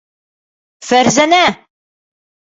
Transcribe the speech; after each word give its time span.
Фәрзәнә! 0.87 1.43